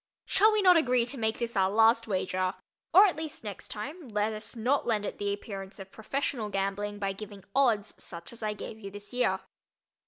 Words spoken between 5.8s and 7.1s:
professional gambling